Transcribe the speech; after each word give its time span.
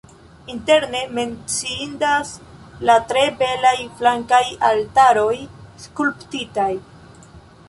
Interne 0.53 1.01
menciindas 1.17 2.31
la 2.91 2.95
tre 3.11 3.27
belaj 3.43 3.75
flankaj 4.01 4.43
altaroj 4.71 5.37
skulptitaj. 5.87 6.71